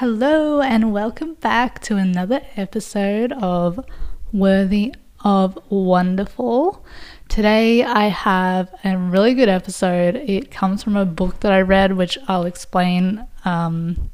Hello, 0.00 0.60
and 0.60 0.92
welcome 0.92 1.36
back 1.36 1.80
to 1.84 1.96
another 1.96 2.42
episode 2.54 3.32
of 3.32 3.82
Worthy 4.30 4.94
of 5.24 5.58
Wonderful. 5.70 6.84
Today, 7.30 7.82
I 7.82 8.08
have 8.08 8.74
a 8.84 8.98
really 8.98 9.32
good 9.32 9.48
episode. 9.48 10.16
It 10.16 10.50
comes 10.50 10.82
from 10.82 10.96
a 10.96 11.06
book 11.06 11.40
that 11.40 11.50
I 11.50 11.62
read, 11.62 11.96
which 11.96 12.18
I'll 12.28 12.44
explain 12.44 13.26
um, 13.46 14.10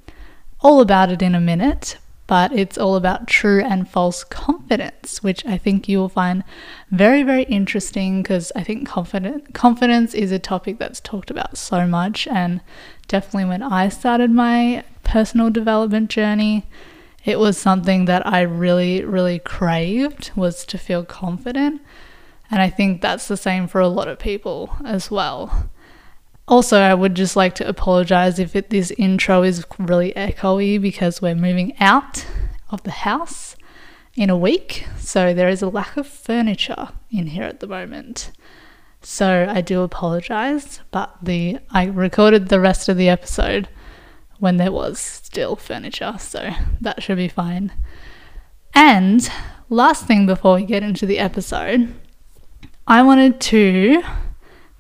all 0.61 0.81
about 0.81 1.11
it 1.11 1.21
in 1.21 1.35
a 1.35 1.41
minute. 1.41 1.99
But 2.33 2.51
it's 2.53 2.79
all 2.79 2.97
about 2.97 3.27
true 3.27 3.61
and 3.63 3.87
false 3.87 4.25
confidence, 4.25 5.23
which 5.23 5.45
I 5.45 5.59
think 5.59 5.87
you 5.87 5.99
will 5.99 6.09
find 6.09 6.45
very, 6.91 7.23
very 7.23 7.43
interesting 7.43 8.23
because 8.23 8.51
I 8.57 8.65
think 8.65 8.89
confident, 8.89 9.53
confidence 9.53 10.15
is 10.15 10.33
a 10.33 10.39
topic 10.39 10.79
that's 10.79 10.99
talked 10.99 11.31
about 11.31 11.59
so 11.59 11.87
much. 11.87 12.27
And 12.27 12.63
definitely 13.07 13.45
when 13.51 13.63
I 13.63 13.91
started 13.91 14.31
my 14.31 14.83
personal 15.05 15.51
development 15.51 16.09
journey, 16.09 16.65
it 17.23 17.39
was 17.39 17.59
something 17.59 18.07
that 18.07 18.27
I 18.27 18.41
really, 18.41 19.05
really 19.05 19.39
craved 19.39 20.31
was 20.35 20.65
to 20.65 20.79
feel 20.79 21.05
confident. 21.05 21.83
And 22.51 22.63
I 22.63 22.71
think 22.71 23.03
that's 23.03 23.29
the 23.29 23.37
same 23.37 23.69
for 23.69 23.83
a 23.83 23.89
lot 23.89 24.09
of 24.09 24.19
people 24.19 24.75
as 24.87 25.11
well. 25.11 25.69
Also, 26.49 26.79
I 26.81 26.95
would 26.95 27.15
just 27.15 27.37
like 27.37 27.55
to 27.57 27.69
apologize 27.69 28.39
if 28.39 28.57
it, 28.57 28.71
this 28.71 28.91
intro 28.93 29.43
is 29.43 29.65
really 29.79 30.13
echoey 30.13 30.81
because 30.81 31.23
we're 31.23 31.35
moving 31.35 31.75
out 31.79 32.27
of 32.71 32.83
the 32.83 32.91
house 32.91 33.57
in 34.17 34.29
a 34.29 34.37
week. 34.37 34.87
So 34.99 35.33
there 35.33 35.49
is 35.49 35.63
a 35.63 35.69
lack 35.69 35.97
of 35.97 36.07
furniture 36.07 36.89
in 37.11 37.29
here 37.29 37.45
at 37.45 37.61
the 37.61 37.67
moment. 37.67 38.33
So 39.03 39.47
I 39.49 39.61
do 39.61 39.83
apologize, 39.83 40.81
but 40.91 41.17
the 41.23 41.59
I 41.71 41.87
recorded 41.87 42.49
the 42.49 42.61
rest 42.61 42.89
of 42.89 42.97
the 42.97 43.09
episode 43.09 43.69
when 44.39 44.57
there 44.57 44.73
was 44.73 44.99
still 44.99 45.57
furniture, 45.57 46.15
so 46.19 46.51
that 46.81 47.03
should 47.03 47.17
be 47.17 47.29
fine. 47.29 47.73
And 48.75 49.29
last 49.69 50.07
thing 50.07 50.27
before 50.27 50.55
we 50.55 50.65
get 50.65 50.83
into 50.83 51.07
the 51.07 51.19
episode, 51.19 51.95
I 52.87 53.03
wanted 53.03 53.41
to 53.41 54.03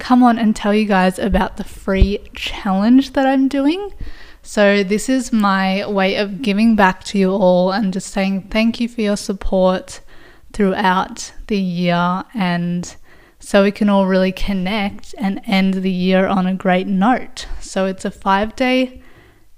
come 0.02 0.24
on 0.24 0.36
and 0.36 0.54
tell 0.56 0.74
you 0.74 0.84
guys 0.84 1.16
about 1.16 1.56
the 1.56 1.64
free 1.64 2.18
challenge 2.34 3.12
that 3.12 3.24
I'm 3.24 3.46
doing. 3.46 3.94
So, 4.42 4.82
this 4.82 5.08
is 5.08 5.32
my 5.32 5.88
way 5.88 6.16
of 6.16 6.42
giving 6.42 6.74
back 6.74 7.04
to 7.04 7.18
you 7.18 7.30
all 7.30 7.70
and 7.70 7.92
just 7.92 8.10
saying 8.10 8.48
thank 8.50 8.80
you 8.80 8.88
for 8.88 9.00
your 9.00 9.16
support 9.16 10.00
throughout 10.52 11.32
the 11.46 11.56
year 11.56 12.24
and 12.34 12.96
so 13.38 13.62
we 13.62 13.70
can 13.70 13.88
all 13.88 14.06
really 14.06 14.32
connect 14.32 15.14
and 15.18 15.40
end 15.46 15.74
the 15.74 15.90
year 15.90 16.26
on 16.26 16.48
a 16.48 16.54
great 16.54 16.88
note. 16.88 17.46
So, 17.60 17.86
it's 17.86 18.04
a 18.04 18.10
five 18.10 18.56
day 18.56 19.02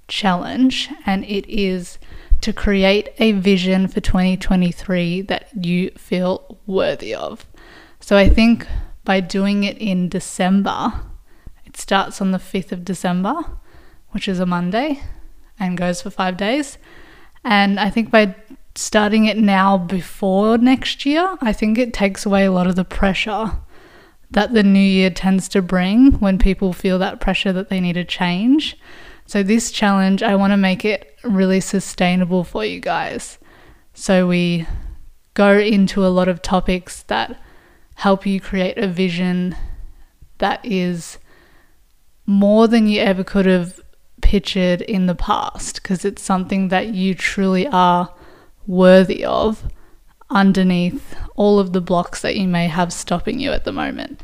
challenge, 0.09 0.91
and 1.07 1.25
it 1.25 1.49
is 1.49 1.99
to 2.43 2.53
create 2.53 3.09
a 3.19 3.33
vision 3.33 3.89
for 3.89 4.03
2023 4.03 5.23
that 5.23 5.49
you 5.65 5.91
feel 5.93 6.59
worthy 6.67 7.15
of. 7.15 7.47
So 8.01 8.19
I 8.19 8.29
think 8.29 8.67
by 9.05 9.21
doing 9.21 9.65
it 9.65 9.79
in 9.79 10.09
December, 10.09 10.93
it 11.65 11.77
starts 11.77 12.21
on 12.21 12.31
the 12.31 12.39
5th 12.39 12.73
of 12.73 12.85
December, 12.85 13.35
which 14.11 14.29
is 14.29 14.41
a 14.41 14.47
Monday, 14.47 15.01
and 15.59 15.77
goes 15.77 16.03
for 16.03 16.11
five 16.11 16.37
days. 16.37 16.79
And 17.45 17.79
I 17.79 17.91
think 17.91 18.11
by 18.11 18.35
starting 18.75 19.27
it 19.27 19.37
now 19.37 19.79
before 19.79 20.59
next 20.59 21.05
year, 21.05 21.37
I 21.41 21.53
think 21.53 21.79
it 21.79 21.93
takes 21.93 22.27
away 22.27 22.45
a 22.45 22.53
lot 22.53 22.67
of 22.67 22.77
the 22.77 22.85
pressure 22.85 23.53
that 24.31 24.53
the 24.53 24.63
new 24.63 24.81
year 24.81 25.11
tends 25.11 25.49
to 25.49 25.63
bring 25.63 26.13
when 26.15 26.39
people 26.39 26.73
feel 26.73 26.99
that 26.99 27.21
pressure 27.21 27.53
that 27.53 27.69
they 27.69 27.81
need 27.81 27.93
to 27.93 28.05
change. 28.05 28.77
So, 29.27 29.43
this 29.43 29.71
challenge, 29.71 30.23
I 30.23 30.35
want 30.35 30.53
to 30.53 30.57
make 30.57 30.85
it 30.85 31.17
really 31.23 31.61
sustainable 31.61 32.45
for 32.45 32.65
you 32.65 32.81
guys. 32.81 33.39
So, 33.95 34.27
we 34.27 34.67
go 35.35 35.57
into 35.57 36.05
a 36.05 36.09
lot 36.09 36.29
of 36.29 36.43
topics 36.43 37.03
that 37.05 37.41
help 37.95 38.27
you 38.27 38.41
create 38.41 38.79
a 38.79 38.89
vision 38.89 39.57
that 40.39 40.65
is 40.65 41.19
more 42.27 42.67
than 42.67 42.87
you 42.87 43.01
ever 43.01 43.23
could 43.23 43.47
have 43.47 43.81
pictured 44.23 44.81
in 44.83 45.07
the 45.07 45.15
past 45.15 45.83
because 45.83 46.05
it's 46.05 46.23
something 46.23 46.69
that 46.69 46.89
you 46.89 47.15
truly 47.15 47.67
are 47.67 48.13
worthy 48.67 49.25
of 49.25 49.65
underneath 50.31 51.15
all 51.37 51.59
of 51.59 51.73
the 51.73 51.81
blocks 51.81 52.23
that 52.23 52.37
you 52.37 52.49
may 52.49 52.67
have 52.67 52.93
stopping 52.93 53.39
you 53.39 53.51
at 53.53 53.65
the 53.65 53.73
moment. 53.73 54.23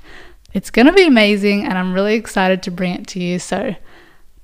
It's 0.53 0.71
going 0.71 0.87
to 0.87 0.93
be 0.93 1.07
amazing 1.07 1.65
and 1.65 1.77
I'm 1.77 1.93
really 1.93 2.15
excited 2.15 2.63
to 2.65 2.71
bring 2.71 2.95
it 2.95 3.07
to 3.09 3.21
you. 3.21 3.39
So, 3.39 3.77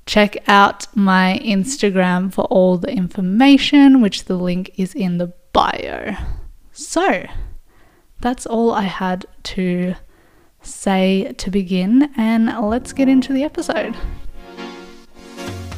Check 0.06 0.36
out 0.46 0.86
my 0.96 1.40
Instagram 1.44 2.32
for 2.32 2.44
all 2.44 2.78
the 2.78 2.92
information, 2.92 4.00
which 4.00 4.26
the 4.26 4.36
link 4.36 4.70
is 4.76 4.94
in 4.94 5.18
the 5.18 5.32
bio. 5.52 6.14
So, 6.72 7.26
that's 8.20 8.46
all 8.46 8.72
I 8.72 8.82
had 8.82 9.26
to 9.44 9.94
say 10.62 11.32
to 11.36 11.50
begin, 11.50 12.10
and 12.16 12.46
let's 12.68 12.92
get 12.92 13.08
into 13.08 13.32
the 13.32 13.44
episode. 13.44 13.94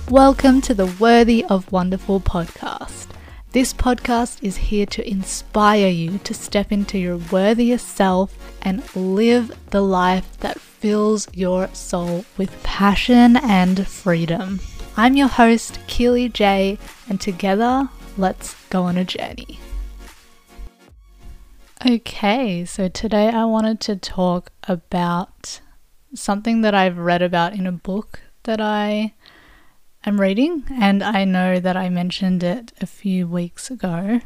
Welcome 0.08 0.60
to 0.62 0.74
the 0.74 0.86
Worthy 0.98 1.44
of 1.44 1.70
Wonderful 1.70 2.20
podcast. 2.20 3.08
This 3.52 3.74
podcast 3.74 4.42
is 4.42 4.56
here 4.56 4.86
to 4.86 5.08
inspire 5.08 5.88
you 5.88 6.18
to 6.18 6.32
step 6.32 6.70
into 6.70 6.98
your 6.98 7.18
worthiest 7.30 7.88
self 7.88 8.34
and 8.62 8.82
live 8.94 9.52
the 9.70 9.82
life 9.82 10.38
that 10.38 10.60
fills 10.60 11.28
your 11.34 11.68
soul 11.74 12.24
with 12.36 12.62
passion 12.62 13.36
and 13.36 13.86
freedom. 13.86 14.60
I'm 14.96 15.16
your 15.16 15.28
host, 15.28 15.78
Kealy 15.86 16.32
J, 16.32 16.78
and 17.08 17.20
together, 17.20 17.88
let's 18.16 18.54
go 18.70 18.84
on 18.84 18.96
a 18.96 19.04
journey. 19.04 19.58
Okay, 21.86 22.64
so 22.64 22.88
today 22.88 23.28
I 23.28 23.44
wanted 23.44 23.78
to 23.82 23.94
talk 23.94 24.50
about 24.64 25.60
something 26.12 26.62
that 26.62 26.74
I've 26.74 26.98
read 26.98 27.22
about 27.22 27.52
in 27.52 27.68
a 27.68 27.72
book 27.72 28.18
that 28.42 28.60
I 28.60 29.14
am 30.04 30.20
reading, 30.20 30.64
and 30.72 31.04
I 31.04 31.24
know 31.24 31.60
that 31.60 31.76
I 31.76 31.88
mentioned 31.88 32.42
it 32.42 32.72
a 32.80 32.86
few 32.86 33.28
weeks 33.28 33.70
ago. 33.70 34.20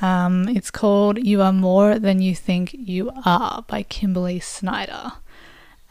Um, 0.00 0.48
it's 0.48 0.70
called 0.70 1.18
You 1.18 1.42
Are 1.42 1.52
More 1.52 1.98
Than 1.98 2.22
You 2.22 2.36
Think 2.36 2.72
You 2.72 3.10
Are 3.24 3.64
by 3.66 3.82
Kimberly 3.82 4.38
Snyder. 4.38 5.10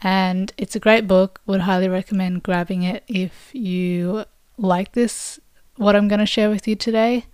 And 0.02 0.50
it's 0.56 0.76
a 0.76 0.80
great 0.80 1.06
book. 1.06 1.42
Would 1.44 1.60
highly 1.60 1.88
recommend 1.88 2.42
grabbing 2.42 2.84
it 2.84 3.04
if 3.06 3.54
you 3.54 4.24
like 4.56 4.92
this, 4.92 5.38
what 5.76 5.94
I'm 5.94 6.08
going 6.08 6.20
to 6.20 6.26
share 6.26 6.48
with 6.48 6.66
you 6.66 6.74
today. 6.74 7.26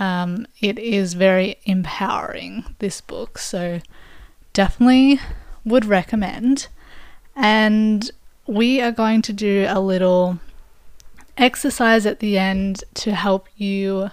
Um, 0.00 0.46
it 0.60 0.78
is 0.78 1.14
very 1.14 1.58
empowering, 1.64 2.74
this 2.80 3.00
book. 3.00 3.38
So 3.38 3.80
definitely 4.52 5.20
would 5.64 5.84
recommend. 5.84 6.66
And 7.36 8.10
we 8.46 8.80
are 8.80 8.90
going 8.90 9.22
to 9.22 9.32
do 9.32 9.66
a 9.68 9.78
little 9.78 10.40
exercise 11.36 12.06
at 12.06 12.18
the 12.18 12.36
end 12.36 12.82
to 12.94 13.14
help 13.14 13.48
you 13.56 14.10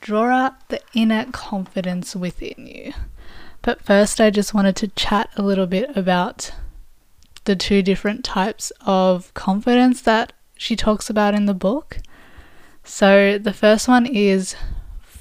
draw 0.00 0.28
out 0.28 0.68
the 0.68 0.80
inner 0.92 1.24
confidence 1.32 2.14
within 2.14 2.66
you. 2.66 2.92
But 3.62 3.80
first, 3.80 4.20
I 4.20 4.28
just 4.28 4.52
wanted 4.52 4.76
to 4.76 4.88
chat 4.88 5.30
a 5.36 5.42
little 5.42 5.66
bit 5.66 5.96
about 5.96 6.52
the 7.44 7.56
two 7.56 7.82
different 7.82 8.24
types 8.24 8.72
of 8.84 9.32
confidence 9.32 10.02
that 10.02 10.32
she 10.56 10.76
talks 10.76 11.08
about 11.08 11.34
in 11.34 11.46
the 11.46 11.54
book. 11.54 11.98
So, 12.82 13.38
the 13.38 13.54
first 13.54 13.88
one 13.88 14.04
is 14.04 14.54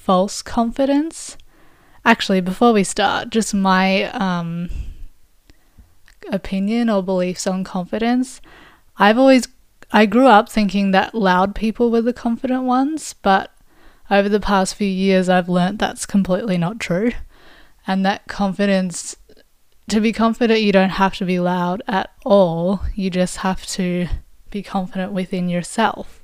false 0.03 0.41
confidence. 0.41 1.37
Actually, 2.03 2.41
before 2.41 2.73
we 2.73 2.83
start, 2.83 3.29
just 3.29 3.53
my 3.53 4.03
um, 4.11 4.69
opinion 6.29 6.89
or 6.89 7.01
beliefs 7.01 7.47
on 7.47 7.63
confidence. 7.63 8.41
I've 8.97 9.17
always, 9.17 9.47
I 9.93 10.05
grew 10.05 10.27
up 10.27 10.49
thinking 10.49 10.91
that 10.91 11.15
loud 11.15 11.55
people 11.55 11.89
were 11.89 12.01
the 12.01 12.11
confident 12.11 12.63
ones, 12.63 13.15
but 13.21 13.53
over 14.11 14.27
the 14.27 14.41
past 14.41 14.75
few 14.75 14.87
years, 14.87 15.29
I've 15.29 15.47
learnt 15.47 15.79
that's 15.79 16.05
completely 16.05 16.57
not 16.57 16.81
true. 16.81 17.13
And 17.87 18.05
that 18.05 18.27
confidence 18.27 19.15
to 19.89 20.01
be 20.01 20.11
confident, 20.11 20.61
you 20.61 20.73
don't 20.73 20.89
have 20.89 21.15
to 21.15 21.25
be 21.25 21.39
loud 21.39 21.81
at 21.87 22.09
all. 22.25 22.81
You 22.93 23.09
just 23.09 23.37
have 23.37 23.65
to 23.67 24.07
be 24.49 24.63
confident 24.63 25.13
within 25.13 25.47
yourself. 25.47 26.22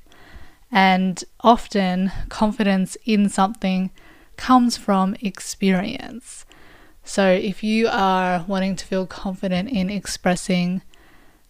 And 0.72 1.22
often, 1.40 2.12
confidence 2.28 2.96
in 3.04 3.28
something 3.28 3.90
comes 4.36 4.76
from 4.76 5.16
experience. 5.20 6.46
So, 7.04 7.28
if 7.30 7.64
you 7.64 7.88
are 7.88 8.44
wanting 8.46 8.76
to 8.76 8.86
feel 8.86 9.06
confident 9.06 9.68
in 9.68 9.90
expressing 9.90 10.82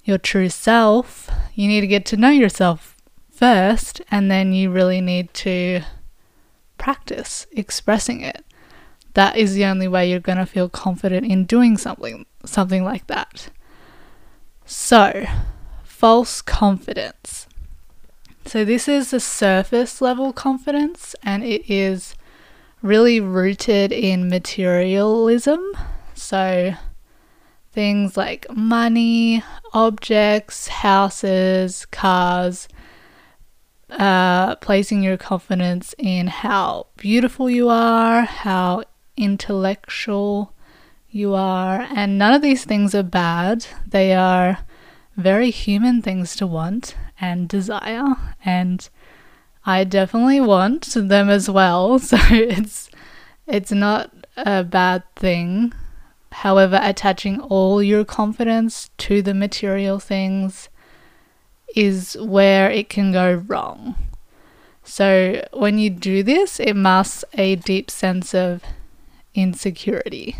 your 0.04 0.18
true 0.18 0.48
self, 0.48 1.28
you 1.54 1.68
need 1.68 1.82
to 1.82 1.86
get 1.86 2.06
to 2.06 2.16
know 2.16 2.30
yourself 2.30 2.96
first, 3.30 4.00
and 4.10 4.30
then 4.30 4.52
you 4.52 4.70
really 4.70 5.00
need 5.00 5.34
to 5.34 5.82
practice 6.78 7.46
expressing 7.52 8.22
it 8.22 8.42
that 9.14 9.36
is 9.36 9.54
the 9.54 9.64
only 9.64 9.88
way 9.88 10.08
you're 10.08 10.20
going 10.20 10.38
to 10.38 10.46
feel 10.46 10.68
confident 10.68 11.26
in 11.26 11.44
doing 11.44 11.76
something 11.76 12.26
something 12.44 12.84
like 12.84 13.06
that. 13.08 13.50
So, 14.64 15.26
false 15.84 16.40
confidence. 16.40 17.46
So, 18.50 18.64
this 18.64 18.88
is 18.88 19.12
the 19.12 19.20
surface 19.20 20.00
level 20.00 20.32
confidence, 20.32 21.14
and 21.22 21.44
it 21.44 21.70
is 21.70 22.16
really 22.82 23.20
rooted 23.20 23.92
in 23.92 24.28
materialism. 24.28 25.60
So, 26.14 26.74
things 27.70 28.16
like 28.16 28.50
money, 28.50 29.44
objects, 29.72 30.66
houses, 30.66 31.86
cars, 31.92 32.66
uh, 33.88 34.56
placing 34.56 35.04
your 35.04 35.16
confidence 35.16 35.94
in 35.96 36.26
how 36.26 36.88
beautiful 36.96 37.48
you 37.48 37.68
are, 37.68 38.22
how 38.22 38.82
intellectual 39.16 40.52
you 41.08 41.34
are, 41.34 41.86
and 41.94 42.18
none 42.18 42.34
of 42.34 42.42
these 42.42 42.64
things 42.64 42.96
are 42.96 43.04
bad. 43.04 43.68
They 43.86 44.12
are 44.12 44.58
very 45.16 45.52
human 45.52 46.02
things 46.02 46.34
to 46.34 46.48
want 46.48 46.96
and 47.20 47.48
desire, 47.48 48.16
and 48.44 48.88
I 49.66 49.84
definitely 49.84 50.40
want 50.40 50.88
them 50.94 51.28
as 51.28 51.50
well. 51.50 51.98
So 52.10 52.16
it's 52.30 52.90
it's 53.46 53.72
not 53.72 54.10
a 54.36 54.64
bad 54.64 55.02
thing. 55.16 55.72
However, 56.32 56.78
attaching 56.80 57.40
all 57.40 57.82
your 57.82 58.04
confidence 58.04 58.90
to 58.98 59.20
the 59.20 59.34
material 59.34 59.98
things 59.98 60.68
is 61.74 62.16
where 62.20 62.70
it 62.70 62.88
can 62.88 63.12
go 63.12 63.34
wrong. 63.34 63.96
So, 64.84 65.46
when 65.52 65.78
you 65.78 65.90
do 65.90 66.22
this, 66.22 66.58
it 66.58 66.74
masks 66.74 67.24
a 67.34 67.56
deep 67.56 67.90
sense 67.90 68.34
of 68.34 68.62
insecurity 69.34 70.36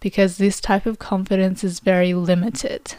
because 0.00 0.38
this 0.38 0.60
type 0.60 0.86
of 0.86 0.98
confidence 0.98 1.64
is 1.64 1.80
very 1.80 2.14
limited. 2.14 2.94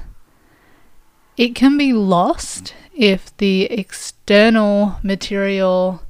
It 1.39 1.55
can 1.55 1.77
be 1.77 1.93
lost 1.93 2.73
if 2.93 3.35
the 3.37 3.61
external 3.71 4.97
material 5.01 6.03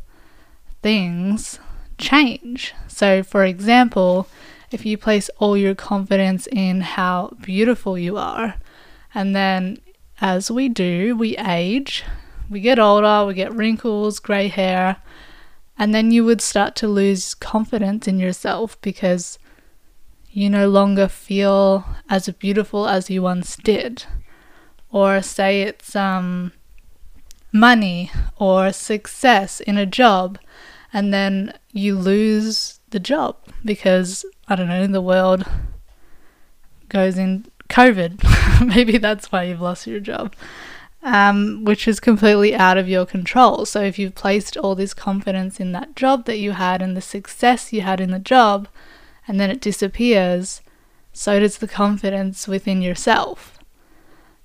things 0.82 1.60
change. 2.00 2.74
So, 2.88 3.22
for 3.22 3.44
example, 3.46 4.28
if 4.72 4.88
you 4.88 4.98
place 4.98 5.30
all 5.38 5.56
your 5.56 5.76
confidence 5.76 6.48
in 6.52 6.82
how 6.82 7.38
beautiful 7.42 7.96
you 7.96 8.18
are, 8.18 8.56
and 9.14 9.36
then 9.36 9.78
as 10.20 10.50
we 10.50 10.68
do, 10.68 11.16
we 11.16 11.38
age, 11.38 12.04
we 12.50 12.60
get 12.60 12.80
older, 12.80 13.24
we 13.28 13.36
get 13.36 13.54
wrinkles, 13.54 14.18
grey 14.18 14.48
hair, 14.48 14.98
and 15.78 15.94
then 15.94 16.10
you 16.10 16.26
would 16.26 16.42
start 16.42 16.76
to 16.78 16.88
lose 16.88 17.36
confidence 17.36 18.08
in 18.08 18.18
yourself 18.18 18.82
because 18.82 19.38
you 20.32 20.50
no 20.50 20.68
longer 20.68 21.08
feel 21.08 21.86
as 22.10 22.28
beautiful 22.30 22.88
as 22.88 23.12
you 23.12 23.22
once 23.22 23.56
did. 23.58 24.06
Or 24.92 25.22
say 25.22 25.62
it's 25.62 25.96
um, 25.96 26.52
money 27.52 28.12
or 28.38 28.72
success 28.72 29.60
in 29.60 29.78
a 29.78 29.86
job, 29.86 30.40
and 30.92 31.14
then 31.14 31.54
you 31.72 31.96
lose 31.96 32.80
the 32.90 33.00
job 33.00 33.38
because, 33.64 34.26
I 34.48 34.56
don't 34.56 34.68
know, 34.68 34.88
the 34.88 35.02
world 35.02 35.46
goes 36.90 37.18
in 37.18 37.46
COVID. 37.70 38.66
Maybe 38.68 38.98
that's 38.98 39.32
why 39.32 39.44
you've 39.44 39.62
lost 39.62 39.88
your 39.88 40.00
job, 40.00 40.34
um, 41.04 41.64
which 41.64 41.88
is 41.88 42.00
completely 42.00 42.56
out 42.56 42.78
of 42.78 42.90
your 42.90 43.06
control. 43.06 43.66
So 43.66 43.82
if 43.82 44.00
you've 44.00 44.16
placed 44.16 44.58
all 44.58 44.76
this 44.76 44.94
confidence 44.94 45.60
in 45.60 45.72
that 45.74 45.96
job 45.96 46.26
that 46.26 46.40
you 46.40 46.54
had 46.54 46.82
and 46.82 46.98
the 46.98 47.02
success 47.02 47.72
you 47.72 47.82
had 47.82 48.02
in 48.02 48.12
the 48.12 48.20
job, 48.20 48.68
and 49.28 49.40
then 49.40 49.52
it 49.52 49.62
disappears, 49.62 50.62
so 51.14 51.40
does 51.40 51.60
the 51.60 51.68
confidence 51.68 52.48
within 52.48 52.82
yourself. 52.82 53.59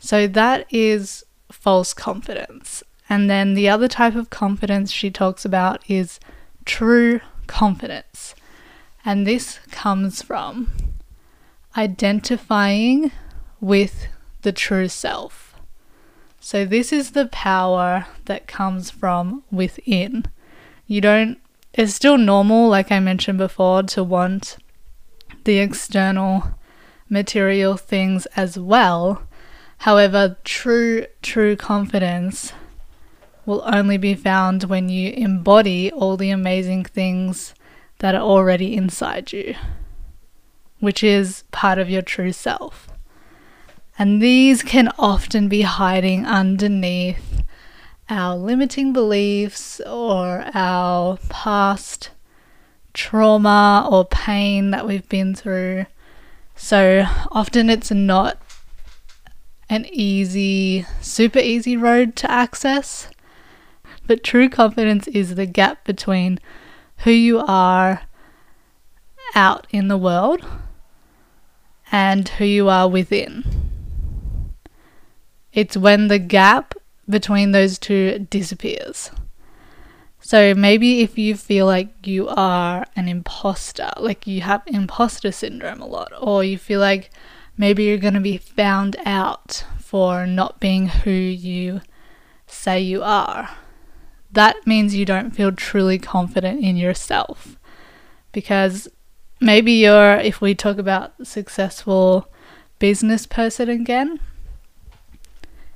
So 0.04 0.26
that 0.26 0.66
is 0.70 1.24
false 1.50 1.94
confidence. 1.94 2.82
And 3.08 3.30
then 3.30 3.54
the 3.54 3.70
other 3.70 3.88
type 3.88 4.14
of 4.14 4.28
confidence 4.28 4.92
she 4.92 5.10
talks 5.10 5.46
about 5.46 5.82
is 5.88 6.20
true 6.66 7.22
confidence. 7.46 8.34
And 9.02 9.26
this 9.26 9.60
comes 9.70 10.20
from 10.20 10.70
identifying 11.74 13.12
with 13.62 14.08
the 14.42 14.52
true 14.52 14.88
self. 14.88 15.54
So, 16.38 16.66
this 16.66 16.92
is 16.92 17.12
the 17.12 17.28
power 17.28 18.06
that 18.26 18.46
comes 18.46 18.90
from 18.90 19.42
within. 19.50 20.26
You 20.86 21.00
don't, 21.00 21.38
it's 21.72 21.94
still 21.94 22.18
normal, 22.18 22.68
like 22.68 22.92
I 22.92 23.00
mentioned 23.00 23.38
before, 23.38 23.84
to 23.84 24.04
want 24.04 24.58
the 25.44 25.60
external 25.60 26.58
material 27.08 27.78
things 27.78 28.26
as 28.36 28.58
well. 28.58 29.26
However, 29.84 30.36
true, 30.44 31.06
true 31.22 31.56
confidence 31.56 32.52
will 33.46 33.62
only 33.66 33.98
be 33.98 34.14
found 34.14 34.64
when 34.64 34.88
you 34.88 35.12
embody 35.12 35.92
all 35.92 36.16
the 36.16 36.30
amazing 36.30 36.84
things 36.84 37.54
that 37.98 38.14
are 38.14 38.22
already 38.22 38.76
inside 38.76 39.32
you 39.32 39.54
which 40.84 41.02
is 41.02 41.44
part 41.50 41.78
of 41.78 41.88
your 41.88 42.02
true 42.02 42.32
self. 42.32 42.88
And 43.98 44.20
these 44.20 44.62
can 44.62 44.90
often 44.98 45.48
be 45.48 45.62
hiding 45.62 46.26
underneath 46.26 47.42
our 48.10 48.36
limiting 48.36 48.92
beliefs 48.92 49.80
or 49.80 50.44
our 50.52 51.16
past 51.30 52.10
trauma 52.92 53.88
or 53.90 54.04
pain 54.04 54.72
that 54.72 54.86
we've 54.86 55.08
been 55.08 55.34
through. 55.34 55.86
So 56.54 57.06
often 57.30 57.70
it's 57.70 57.90
not 57.90 58.43
an 59.74 59.86
easy, 59.92 60.86
super 61.00 61.38
easy 61.38 61.76
road 61.76 62.16
to 62.16 62.30
access. 62.30 63.08
But 64.06 64.22
true 64.22 64.48
confidence 64.48 65.08
is 65.08 65.34
the 65.34 65.46
gap 65.46 65.84
between 65.84 66.38
who 66.98 67.10
you 67.10 67.40
are 67.40 68.02
out 69.34 69.66
in 69.70 69.88
the 69.88 69.98
world 69.98 70.46
and 71.90 72.28
who 72.28 72.44
you 72.44 72.68
are 72.68 72.88
within. 72.88 73.44
It's 75.52 75.76
when 75.76 76.08
the 76.08 76.18
gap 76.18 76.74
between 77.08 77.52
those 77.52 77.78
two 77.78 78.26
disappears. 78.30 79.10
So 80.20 80.54
maybe 80.54 81.00
if 81.00 81.18
you 81.18 81.36
feel 81.36 81.66
like 81.66 82.06
you 82.06 82.28
are 82.28 82.86
an 82.96 83.08
imposter, 83.08 83.90
like 83.98 84.26
you 84.26 84.40
have 84.40 84.62
imposter 84.66 85.30
syndrome 85.30 85.82
a 85.82 85.86
lot, 85.86 86.12
or 86.18 86.42
you 86.42 86.56
feel 86.56 86.80
like 86.80 87.10
maybe 87.56 87.84
you're 87.84 87.98
going 87.98 88.14
to 88.14 88.20
be 88.20 88.38
found 88.38 88.96
out 89.04 89.64
for 89.78 90.26
not 90.26 90.60
being 90.60 90.88
who 90.88 91.10
you 91.10 91.80
say 92.46 92.80
you 92.80 93.02
are, 93.02 93.50
that 94.32 94.66
means 94.66 94.94
you 94.94 95.04
don't 95.04 95.30
feel 95.30 95.52
truly 95.52 95.98
confident 95.98 96.62
in 96.62 96.76
yourself. 96.76 97.56
Because 98.32 98.88
maybe 99.40 99.72
you're, 99.72 100.16
if 100.16 100.40
we 100.40 100.54
talk 100.54 100.78
about 100.78 101.26
successful 101.26 102.28
business 102.78 103.26
person 103.26 103.68
again, 103.68 104.18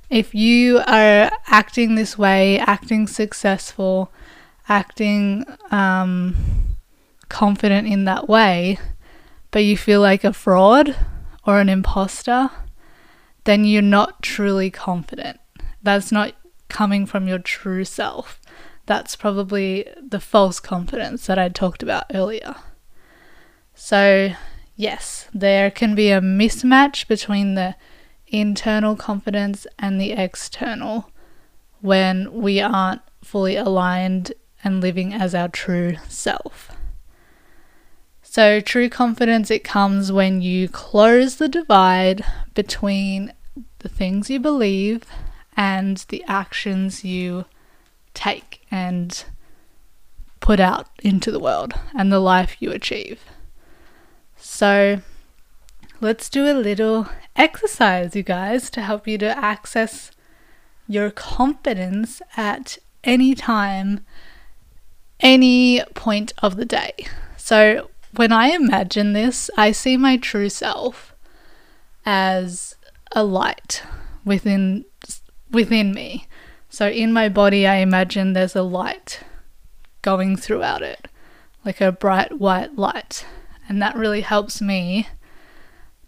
if 0.09 0.33
you 0.33 0.79
are 0.79 1.31
acting 1.47 1.95
this 1.95 2.17
way, 2.17 2.59
acting 2.59 3.07
successful, 3.07 4.11
acting 4.67 5.45
um, 5.71 6.35
confident 7.29 7.87
in 7.87 8.05
that 8.05 8.27
way, 8.27 8.79
but 9.51 9.63
you 9.63 9.77
feel 9.77 10.01
like 10.01 10.23
a 10.23 10.33
fraud 10.33 10.95
or 11.49 11.59
an 11.59 11.67
imposter, 11.67 12.51
then 13.45 13.65
you're 13.65 13.81
not 13.81 14.21
truly 14.21 14.69
confident. 14.69 15.39
That's 15.81 16.11
not 16.11 16.33
coming 16.67 17.07
from 17.07 17.27
your 17.27 17.39
true 17.39 17.83
self. 17.85 18.39
That's 18.85 19.15
probably 19.15 19.87
the 19.99 20.19
false 20.19 20.59
confidence 20.59 21.25
that 21.25 21.39
I 21.39 21.49
talked 21.49 21.81
about 21.81 22.05
earlier. 22.13 22.53
So, 23.73 24.33
yes, 24.75 25.27
there 25.33 25.71
can 25.71 25.95
be 25.95 26.11
a 26.11 26.21
mismatch 26.21 27.07
between 27.07 27.55
the 27.55 27.75
internal 28.27 28.95
confidence 28.95 29.65
and 29.79 29.99
the 29.99 30.11
external 30.11 31.09
when 31.81 32.31
we 32.31 32.61
aren't 32.61 33.01
fully 33.23 33.55
aligned 33.55 34.33
and 34.63 34.81
living 34.81 35.15
as 35.15 35.33
our 35.33 35.47
true 35.47 35.95
self. 36.07 36.69
So, 38.31 38.61
true 38.61 38.89
confidence 38.89 39.49
it 39.49 39.63
comes 39.63 40.11
when 40.11 40.39
you 40.39 40.69
close 40.69 41.37
the 41.37 41.47
divide 41.47 42.23
between 42.53 43.33
the 43.79 43.89
things 43.89 44.29
you 44.29 44.39
believe 44.39 45.01
and 45.57 45.97
the 46.09 46.23
actions 46.27 47.03
you 47.03 47.45
take 48.13 48.61
and 48.69 49.25
put 50.41 50.59
out 50.59 50.89
into 51.01 51.31
the 51.31 51.39
world 51.39 51.73
and 51.97 52.11
the 52.11 52.19
life 52.19 52.55
you 52.59 52.71
achieve. 52.71 53.19
So 54.37 55.01
let's 55.99 56.29
do 56.29 56.45
a 56.45 56.53
little 56.53 57.09
exercise, 57.35 58.15
you 58.15 58.21
guys, 58.21 58.69
to 58.69 58.81
help 58.81 59.07
you 59.07 59.17
to 59.17 59.35
access 59.43 60.11
your 60.87 61.09
confidence 61.09 62.21
at 62.37 62.77
any 63.03 63.33
time, 63.33 64.05
any 65.19 65.83
point 65.95 66.31
of 66.43 66.57
the 66.57 66.65
day. 66.65 66.93
So 67.35 67.89
when 68.15 68.31
I 68.31 68.49
imagine 68.49 69.13
this, 69.13 69.49
I 69.57 69.71
see 69.71 69.97
my 69.97 70.17
true 70.17 70.49
self 70.49 71.13
as 72.05 72.75
a 73.11 73.23
light 73.23 73.83
within 74.25 74.85
within 75.51 75.93
me. 75.93 76.27
So 76.69 76.87
in 76.87 77.11
my 77.11 77.29
body, 77.29 77.65
I 77.65 77.77
imagine 77.77 78.33
there's 78.33 78.55
a 78.55 78.61
light 78.61 79.21
going 80.01 80.35
throughout 80.35 80.81
it, 80.81 81.07
like 81.65 81.81
a 81.81 81.91
bright 81.91 82.39
white 82.39 82.77
light. 82.77 83.25
And 83.67 83.81
that 83.81 83.95
really 83.95 84.21
helps 84.21 84.61
me 84.61 85.07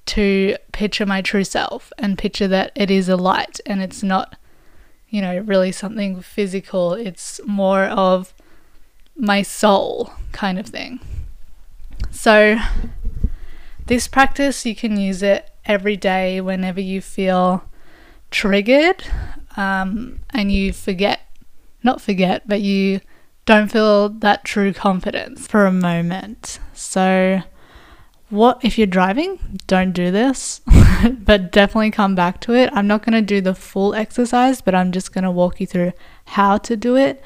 to 0.07 0.55
picture 0.71 1.05
my 1.05 1.21
true 1.21 1.43
self 1.43 1.91
and 1.97 2.17
picture 2.17 2.47
that 2.47 2.71
it 2.75 2.89
is 2.89 3.07
a 3.09 3.15
light 3.15 3.59
and 3.65 3.81
it's 3.81 4.03
not, 4.03 4.35
you 5.09 5.21
know, 5.21 5.39
really 5.39 5.71
something 5.71 6.21
physical. 6.21 6.93
It's 6.93 7.39
more 7.45 7.85
of 7.85 8.33
my 9.15 9.41
soul 9.41 10.11
kind 10.31 10.57
of 10.57 10.67
thing. 10.67 10.99
So, 12.11 12.57
this 13.87 14.07
practice, 14.07 14.65
you 14.65 14.75
can 14.75 14.97
use 14.97 15.23
it 15.23 15.49
every 15.65 15.97
day 15.97 16.41
whenever 16.41 16.81
you 16.81 17.01
feel 17.01 17.63
triggered 18.29 19.03
um, 19.57 20.19
and 20.31 20.51
you 20.51 20.73
forget, 20.73 21.21
not 21.83 22.01
forget, 22.01 22.47
but 22.47 22.61
you 22.61 23.01
don't 23.45 23.71
feel 23.71 24.09
that 24.09 24.43
true 24.45 24.73
confidence 24.73 25.47
for 25.47 25.65
a 25.65 25.71
moment. 25.71 26.59
So, 26.73 27.41
what 28.29 28.63
if 28.63 28.77
you're 28.77 28.87
driving? 28.87 29.59
Don't 29.67 29.91
do 29.91 30.11
this, 30.11 30.61
but 31.09 31.51
definitely 31.51 31.91
come 31.91 32.15
back 32.15 32.39
to 32.41 32.53
it. 32.53 32.69
I'm 32.73 32.87
not 32.87 33.05
going 33.05 33.13
to 33.13 33.21
do 33.21 33.41
the 33.41 33.55
full 33.55 33.93
exercise, 33.93 34.61
but 34.61 34.75
I'm 34.75 34.91
just 34.91 35.13
going 35.13 35.23
to 35.23 35.31
walk 35.31 35.59
you 35.59 35.67
through 35.67 35.91
how 36.25 36.57
to 36.59 36.77
do 36.77 36.95
it 36.95 37.23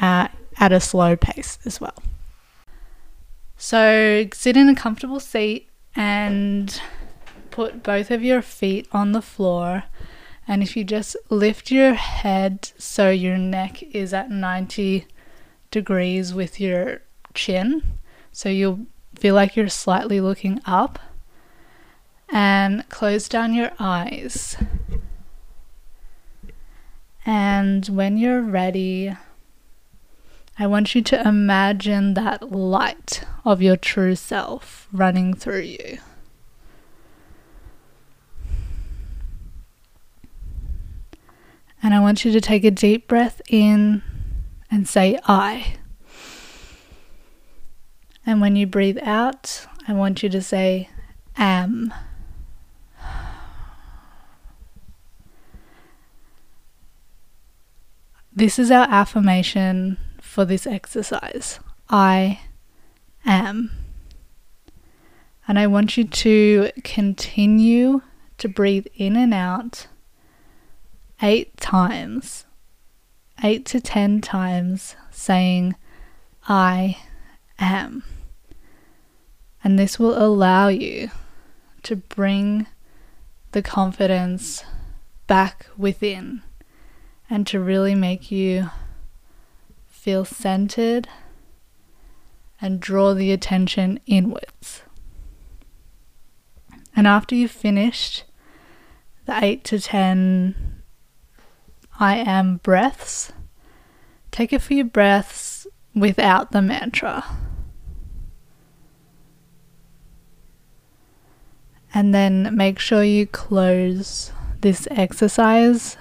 uh, 0.00 0.28
at 0.58 0.72
a 0.72 0.80
slow 0.80 1.16
pace 1.16 1.58
as 1.64 1.80
well. 1.80 2.02
So, 3.62 4.26
sit 4.32 4.56
in 4.56 4.70
a 4.70 4.74
comfortable 4.74 5.20
seat 5.20 5.68
and 5.94 6.80
put 7.50 7.82
both 7.82 8.10
of 8.10 8.24
your 8.24 8.40
feet 8.40 8.88
on 8.90 9.12
the 9.12 9.20
floor. 9.20 9.84
And 10.48 10.62
if 10.62 10.78
you 10.78 10.82
just 10.82 11.14
lift 11.28 11.70
your 11.70 11.92
head 11.92 12.70
so 12.78 13.10
your 13.10 13.36
neck 13.36 13.82
is 13.94 14.14
at 14.14 14.30
90 14.30 15.06
degrees 15.70 16.32
with 16.32 16.58
your 16.58 17.02
chin, 17.34 17.82
so 18.32 18.48
you'll 18.48 18.86
feel 19.14 19.34
like 19.34 19.56
you're 19.56 19.68
slightly 19.68 20.22
looking 20.22 20.62
up, 20.64 20.98
and 22.30 22.88
close 22.88 23.28
down 23.28 23.52
your 23.52 23.72
eyes. 23.78 24.56
And 27.26 27.86
when 27.88 28.16
you're 28.16 28.40
ready, 28.40 29.14
I 30.60 30.66
want 30.66 30.94
you 30.94 31.00
to 31.00 31.26
imagine 31.26 32.12
that 32.12 32.52
light 32.52 33.24
of 33.46 33.62
your 33.62 33.78
true 33.78 34.14
self 34.14 34.88
running 34.92 35.32
through 35.32 35.62
you. 35.62 35.96
And 41.82 41.94
I 41.94 42.00
want 42.00 42.26
you 42.26 42.32
to 42.32 42.42
take 42.42 42.62
a 42.64 42.70
deep 42.70 43.08
breath 43.08 43.40
in 43.48 44.02
and 44.70 44.86
say, 44.86 45.18
I. 45.24 45.76
And 48.26 48.42
when 48.42 48.54
you 48.54 48.66
breathe 48.66 48.98
out, 49.00 49.66
I 49.88 49.94
want 49.94 50.22
you 50.22 50.28
to 50.28 50.42
say, 50.42 50.90
am. 51.38 51.94
This 58.30 58.58
is 58.58 58.70
our 58.70 58.86
affirmation 58.90 59.96
for 60.20 60.44
this 60.44 60.66
exercise. 60.66 61.60
I 61.88 62.40
am. 63.24 63.70
And 65.48 65.58
I 65.58 65.66
want 65.66 65.96
you 65.96 66.04
to 66.04 66.70
continue 66.84 68.02
to 68.38 68.48
breathe 68.48 68.86
in 68.94 69.16
and 69.16 69.34
out 69.34 69.88
eight 71.22 71.56
times, 71.56 72.46
eight 73.42 73.66
to 73.66 73.80
ten 73.80 74.20
times, 74.20 74.96
saying, 75.10 75.74
I 76.48 76.98
am. 77.58 78.04
And 79.62 79.78
this 79.78 79.98
will 79.98 80.16
allow 80.16 80.68
you 80.68 81.10
to 81.82 81.96
bring 81.96 82.66
the 83.52 83.62
confidence 83.62 84.64
back 85.26 85.66
within 85.76 86.42
and 87.28 87.46
to 87.46 87.60
really 87.60 87.94
make 87.94 88.30
you 88.30 88.70
feel 90.00 90.24
centered 90.24 91.06
and 92.58 92.80
draw 92.80 93.12
the 93.12 93.30
attention 93.32 94.00
inwards. 94.06 94.82
And 96.96 97.06
after 97.06 97.34
you've 97.34 97.50
finished 97.50 98.24
the 99.26 99.38
8 99.44 99.62
to 99.64 99.78
10 99.78 100.82
I 101.98 102.16
am 102.16 102.56
breaths, 102.62 103.32
take 104.30 104.54
a 104.54 104.58
few 104.58 104.84
breaths 104.84 105.66
without 105.94 106.50
the 106.50 106.62
mantra. 106.62 107.22
And 111.92 112.14
then 112.14 112.56
make 112.56 112.78
sure 112.78 113.04
you 113.04 113.26
close 113.26 114.32
this 114.62 114.88
exercise 114.90 115.98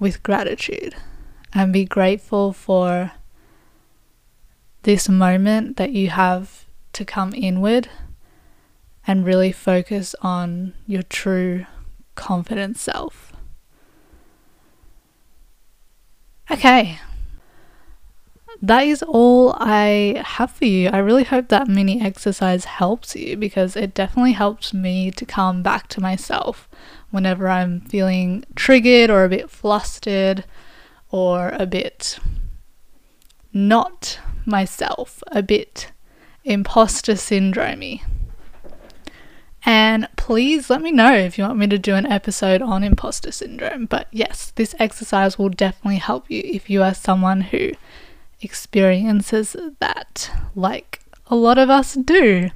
with 0.00 0.24
gratitude 0.24 0.96
and 1.56 1.72
be 1.72 1.86
grateful 1.86 2.52
for 2.52 3.12
this 4.82 5.08
moment 5.08 5.78
that 5.78 5.90
you 5.90 6.10
have 6.10 6.66
to 6.92 7.02
come 7.02 7.32
inward 7.34 7.88
and 9.06 9.24
really 9.24 9.52
focus 9.52 10.14
on 10.20 10.74
your 10.86 11.02
true 11.02 11.64
confident 12.14 12.76
self. 12.76 13.32
Okay. 16.50 16.98
That 18.60 18.86
is 18.86 19.02
all 19.02 19.54
I 19.58 20.22
have 20.26 20.50
for 20.50 20.66
you. 20.66 20.90
I 20.90 20.98
really 20.98 21.24
hope 21.24 21.48
that 21.48 21.68
mini 21.68 22.02
exercise 22.02 22.66
helps 22.66 23.16
you 23.16 23.34
because 23.34 23.76
it 23.76 23.94
definitely 23.94 24.32
helps 24.32 24.74
me 24.74 25.10
to 25.12 25.24
come 25.24 25.62
back 25.62 25.88
to 25.88 26.02
myself 26.02 26.68
whenever 27.10 27.48
I'm 27.48 27.80
feeling 27.80 28.44
triggered 28.54 29.08
or 29.08 29.24
a 29.24 29.30
bit 29.30 29.48
flustered 29.48 30.44
or 31.10 31.50
a 31.54 31.66
bit 31.66 32.18
not 33.52 34.18
myself, 34.44 35.22
a 35.28 35.42
bit 35.42 35.90
imposter 36.44 37.14
syndromey. 37.14 38.02
And 39.64 40.08
please 40.16 40.70
let 40.70 40.80
me 40.80 40.92
know 40.92 41.12
if 41.12 41.36
you 41.36 41.44
want 41.44 41.58
me 41.58 41.66
to 41.66 41.78
do 41.78 41.96
an 41.96 42.06
episode 42.06 42.62
on 42.62 42.84
imposter 42.84 43.32
syndrome. 43.32 43.86
But 43.86 44.06
yes, 44.12 44.52
this 44.54 44.76
exercise 44.78 45.38
will 45.38 45.48
definitely 45.48 45.98
help 45.98 46.30
you 46.30 46.42
if 46.44 46.70
you 46.70 46.84
are 46.84 46.94
someone 46.94 47.40
who 47.40 47.72
experiences 48.40 49.56
that, 49.80 50.30
like 50.54 51.00
a 51.26 51.34
lot 51.34 51.58
of 51.58 51.68
us 51.68 51.94
do. 51.94 52.50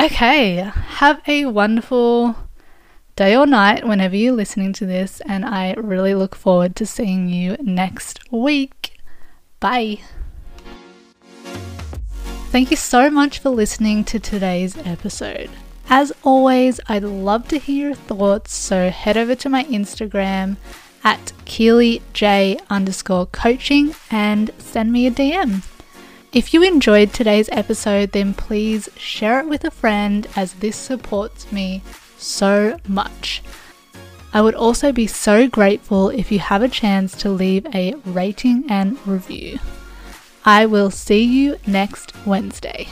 Okay, 0.00 0.56
have 0.56 1.20
a 1.26 1.46
wonderful 1.46 2.36
day 3.16 3.36
or 3.36 3.46
night 3.46 3.86
whenever 3.86 4.16
you're 4.16 4.32
listening 4.32 4.72
to 4.74 4.86
this, 4.86 5.20
and 5.26 5.44
I 5.44 5.74
really 5.74 6.14
look 6.14 6.34
forward 6.34 6.74
to 6.76 6.86
seeing 6.86 7.28
you 7.28 7.56
next 7.60 8.32
week. 8.32 8.98
Bye. 9.60 10.00
Thank 12.50 12.70
you 12.70 12.76
so 12.76 13.10
much 13.10 13.38
for 13.38 13.50
listening 13.50 14.04
to 14.04 14.18
today's 14.18 14.76
episode. 14.86 15.50
As 15.88 16.12
always, 16.22 16.80
I'd 16.88 17.04
love 17.04 17.48
to 17.48 17.58
hear 17.58 17.88
your 17.88 17.94
thoughts, 17.94 18.54
so 18.54 18.90
head 18.90 19.16
over 19.16 19.34
to 19.34 19.48
my 19.48 19.64
Instagram 19.64 20.56
at 21.02 21.32
KealyJ 21.44 22.60
underscore 22.70 23.26
coaching 23.26 23.94
and 24.10 24.50
send 24.58 24.92
me 24.92 25.06
a 25.06 25.10
DM. 25.10 25.62
If 26.32 26.52
you 26.52 26.62
enjoyed 26.62 27.12
today's 27.12 27.48
episode, 27.52 28.12
then 28.12 28.34
please 28.34 28.88
share 28.96 29.38
it 29.40 29.48
with 29.48 29.64
a 29.64 29.70
friend 29.70 30.26
as 30.34 30.54
this 30.54 30.76
supports 30.76 31.52
me 31.52 31.82
so 32.24 32.78
much. 32.88 33.42
I 34.32 34.40
would 34.40 34.54
also 34.56 34.90
be 34.90 35.06
so 35.06 35.46
grateful 35.48 36.08
if 36.08 36.32
you 36.32 36.40
have 36.40 36.62
a 36.62 36.68
chance 36.68 37.14
to 37.18 37.30
leave 37.30 37.66
a 37.74 37.94
rating 38.04 38.64
and 38.68 38.98
review. 39.06 39.58
I 40.44 40.66
will 40.66 40.90
see 40.90 41.22
you 41.22 41.56
next 41.66 42.12
Wednesday. 42.26 42.88